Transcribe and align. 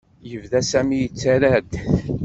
Yebda 0.29 0.59
Sami 0.69 0.97
yettarra-d. 1.01 1.71